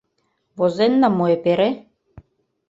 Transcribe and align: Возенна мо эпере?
Возенна 0.57 1.07
мо 1.17 1.25
эпере? 1.35 1.69